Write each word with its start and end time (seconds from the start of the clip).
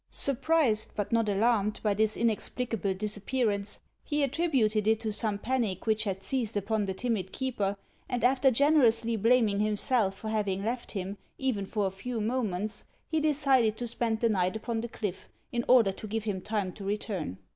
Surprised 0.09 0.93
but 0.95 1.11
not 1.11 1.29
alarmed 1.29 1.79
by 1.83 1.93
this 1.93 2.17
in 2.17 2.27
explicable 2.27 2.91
disappearance, 2.95 3.81
he 4.03 4.23
attributed 4.23 4.87
it 4.87 4.99
to 4.99 5.13
some 5.13 5.37
panic 5.37 5.85
which 5.85 6.05
had 6.05 6.23
seized 6.23 6.57
upon 6.57 6.85
the 6.85 6.93
timid 6.95 7.31
keeper, 7.31 7.77
and 8.09 8.23
after 8.23 8.49
gen 8.49 8.77
erously 8.77 9.15
blaming 9.15 9.59
himself 9.59 10.17
for 10.17 10.29
having 10.29 10.63
left 10.63 10.93
him, 10.93 11.19
even 11.37 11.67
for 11.67 11.85
a 11.85 11.91
few 11.91 12.19
moments, 12.19 12.85
he 13.09 13.19
decided 13.19 13.77
to 13.77 13.85
spend 13.85 14.21
the 14.21 14.29
night 14.29 14.55
upon 14.55 14.81
the 14.81 14.89
cliff, 14.89 15.29
in 15.51 15.63
order 15.67 15.91
to 15.91 16.07
give 16.07 16.23
him 16.23 16.41
time 16.41 16.71
to 16.73 16.83
return. 16.83 17.37